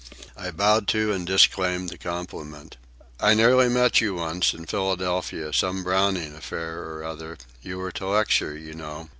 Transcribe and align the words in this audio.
I 0.35 0.49
bowed 0.49 0.87
to, 0.87 1.13
and 1.13 1.27
disclaimed, 1.27 1.89
the 1.89 1.97
compliment. 1.99 2.75
"I 3.19 3.35
nearly 3.35 3.69
met 3.69 4.01
you, 4.01 4.15
once, 4.15 4.51
in 4.51 4.65
Philadelphia, 4.65 5.53
some 5.53 5.83
Browning 5.83 6.33
affair 6.33 6.79
or 6.91 7.03
other—you 7.03 7.77
were 7.77 7.91
to 7.91 8.07
lecture, 8.07 8.57
you 8.57 8.73
know. 8.73 9.09